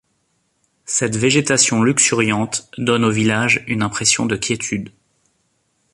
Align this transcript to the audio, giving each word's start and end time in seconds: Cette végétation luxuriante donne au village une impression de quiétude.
Cette 0.85 1.15
végétation 1.15 1.83
luxuriante 1.83 2.71
donne 2.79 3.05
au 3.05 3.11
village 3.11 3.63
une 3.67 3.83
impression 3.83 4.25
de 4.25 4.35
quiétude. 4.35 4.89